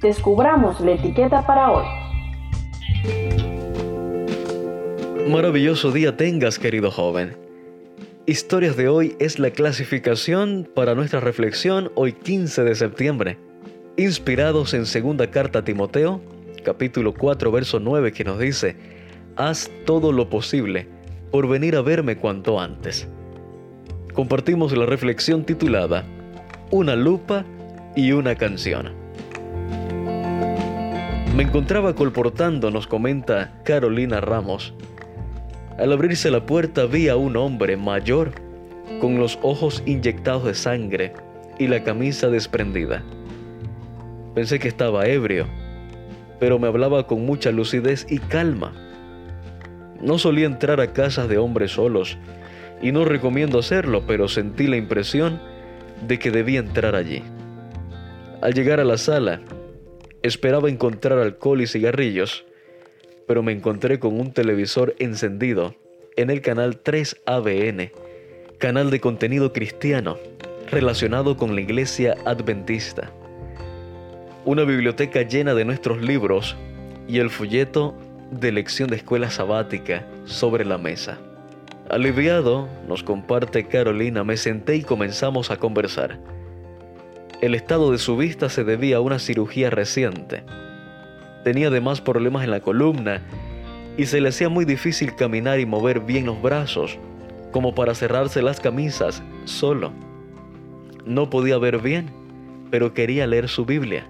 [0.00, 1.84] descubramos la etiqueta para hoy.
[5.28, 7.36] Maravilloso día tengas, querido joven.
[8.26, 13.38] Historias de hoy es la clasificación para nuestra reflexión hoy 15 de septiembre,
[13.96, 16.20] inspirados en segunda carta a Timoteo,
[16.62, 18.76] capítulo 4, verso 9, que nos dice,
[19.36, 20.88] haz todo lo posible
[21.30, 23.08] por venir a verme cuanto antes.
[24.14, 26.04] Compartimos la reflexión titulada
[26.70, 27.44] Una lupa
[27.96, 29.03] y una canción.
[31.34, 34.72] Me encontraba colportando, nos comenta Carolina Ramos,
[35.78, 38.30] al abrirse la puerta vi a un hombre mayor,
[39.00, 41.12] con los ojos inyectados de sangre
[41.58, 43.02] y la camisa desprendida.
[44.36, 45.48] Pensé que estaba ebrio,
[46.38, 48.72] pero me hablaba con mucha lucidez y calma.
[50.00, 52.16] No solía entrar a casas de hombres solos,
[52.80, 55.40] y no recomiendo hacerlo, pero sentí la impresión
[56.06, 57.24] de que debía entrar allí.
[58.40, 59.40] Al llegar a la sala,
[60.24, 62.46] esperaba encontrar alcohol y cigarrillos,
[63.28, 65.74] pero me encontré con un televisor encendido
[66.16, 67.92] en el canal 3 ABN,
[68.58, 70.16] canal de contenido cristiano
[70.70, 73.12] relacionado con la iglesia adventista.
[74.46, 76.56] Una biblioteca llena de nuestros libros
[77.06, 77.94] y el folleto
[78.30, 81.18] de lección de escuela sabática sobre la mesa.
[81.90, 86.18] Aliviado, nos comparte Carolina, me senté y comenzamos a conversar.
[87.44, 90.44] El estado de su vista se debía a una cirugía reciente
[91.44, 93.20] Tenía además problemas en la columna
[93.98, 96.98] y se le hacía muy difícil caminar y mover bien los brazos,
[97.52, 99.92] como para cerrarse las camisas solo.
[101.04, 102.10] No podía ver bien,
[102.70, 104.06] pero quería leer su Biblia.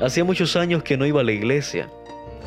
[0.00, 1.90] Hacía muchos años que no iba a la iglesia,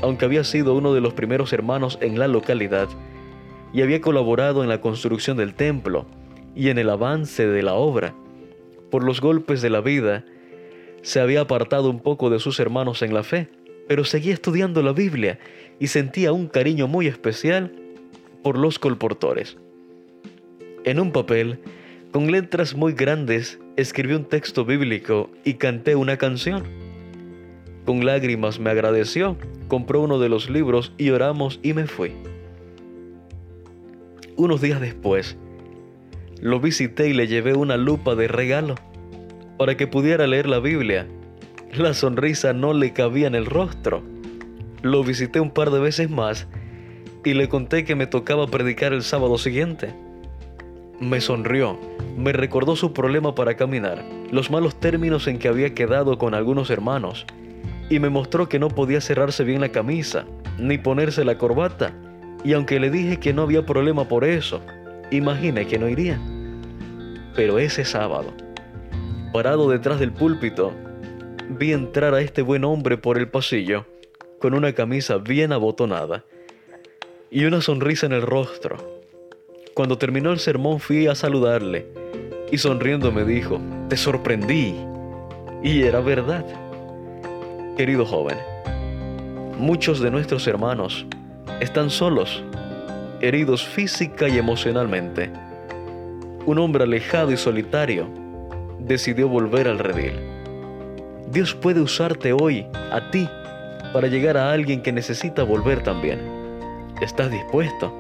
[0.01, 2.90] aunque había sido uno de los primeros hermanos en la localidad
[3.72, 6.07] y había colaborado en la construcción del templo
[6.56, 8.16] y en el avance de la obra.
[8.91, 10.25] Por los golpes de la vida,
[11.02, 13.50] se había apartado un poco de sus hermanos en la fe
[13.91, 15.38] pero seguía estudiando la Biblia
[15.78, 17.74] y sentía un cariño muy especial
[18.41, 19.57] por los colportores.
[20.85, 21.59] En un papel,
[22.12, 26.63] con letras muy grandes, escribí un texto bíblico y canté una canción.
[27.85, 29.38] Con lágrimas me agradeció,
[29.68, 32.13] compró uno de los libros y oramos y me fui.
[34.38, 35.38] Unos días después,
[36.41, 38.75] lo visité y le llevé una lupa de regalo
[39.57, 41.07] para que pudiera leer la Biblia
[41.74, 44.03] la sonrisa no le cabía en el rostro.
[44.81, 46.47] Lo visité un par de veces más
[47.24, 49.94] y le conté que me tocaba predicar el sábado siguiente.
[51.00, 51.79] Me sonrió,
[52.18, 56.69] me recordó su problema para caminar, los malos términos en que había quedado con algunos
[56.69, 57.25] hermanos,
[57.90, 60.25] y me mostró que no podía cerrarse bien la camisa,
[60.59, 61.94] ni ponerse la corbata,
[62.44, 64.62] y aunque le dije que no había problema por eso,
[65.09, 66.19] imaginé que no iría.
[67.36, 68.34] Pero ese sábado,
[69.31, 70.74] parado detrás del púlpito,
[71.50, 73.86] vi entrar a este buen hombre por el pasillo,
[74.40, 76.25] con una camisa bien abotonada
[77.30, 79.02] y una sonrisa en el rostro.
[79.74, 81.88] Cuando terminó el sermón fui a saludarle
[82.52, 84.75] y sonriendo me dijo, te sorprendí.
[85.64, 86.46] Y era verdad.
[87.78, 88.38] Querido joven,
[89.58, 91.06] muchos de nuestros hermanos
[91.62, 92.44] están solos,
[93.22, 95.31] heridos física y emocionalmente.
[96.51, 98.07] Un hombre alejado y solitario
[98.78, 100.19] decidió volver al redil.
[101.29, 103.25] Dios puede usarte hoy, a ti,
[103.94, 106.19] para llegar a alguien que necesita volver también.
[107.01, 107.97] ¿Estás dispuesto?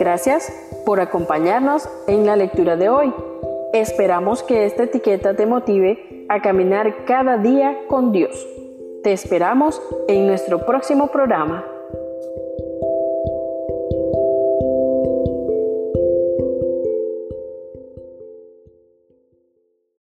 [0.00, 0.52] Gracias
[0.84, 3.14] por acompañarnos en la lectura de hoy.
[3.72, 8.34] Esperamos que esta etiqueta te motive a caminar cada día con Dios.
[9.04, 11.64] Te esperamos en nuestro próximo programa.